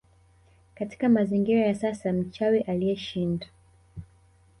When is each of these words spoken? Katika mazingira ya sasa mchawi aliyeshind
Katika 0.75 1.09
mazingira 1.09 1.61
ya 1.67 1.75
sasa 1.75 2.13
mchawi 2.13 2.59
aliyeshind 2.61 3.45